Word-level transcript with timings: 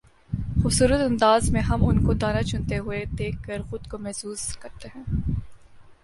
خوبصورت 0.61 1.01
انداز 1.01 1.49
میں 1.51 1.61
ہم 1.61 1.83
ان 1.87 2.03
کو 2.05 2.13
دانہ 2.13 2.41
چنتے 2.41 2.77
ہوئے 2.77 3.03
دیکھ 3.19 3.43
کر 3.43 3.61
خود 3.69 3.87
کو 3.87 3.97
محظوظ 3.97 4.47
کرتے 4.57 4.87
ہیں 4.95 5.03